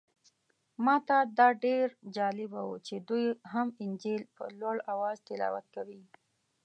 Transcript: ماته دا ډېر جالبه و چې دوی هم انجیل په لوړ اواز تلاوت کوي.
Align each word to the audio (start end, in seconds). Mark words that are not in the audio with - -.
ماته 0.85 1.17
دا 1.37 1.47
ډېر 1.65 1.85
جالبه 2.15 2.61
و 2.67 2.71
چې 2.87 2.95
دوی 3.09 3.25
هم 3.51 3.67
انجیل 3.83 4.21
په 4.35 4.43
لوړ 4.59 4.75
اواز 4.93 5.17
تلاوت 5.27 5.65
کوي. 5.75 6.01